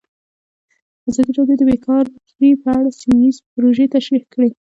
ازادي 1.09 1.31
راډیو 1.37 1.57
د 1.59 1.63
بیکاري 1.69 2.49
په 2.63 2.69
اړه 2.77 2.89
سیمه 2.99 3.19
ییزې 3.23 3.41
پروژې 3.53 3.85
تشریح 3.95 4.23
کړې. 4.33 4.49